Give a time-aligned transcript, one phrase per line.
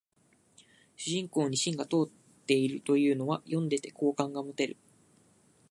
[0.95, 2.07] 主人公に芯が通っ
[2.47, 4.75] てるというのは読んでて好感が持てる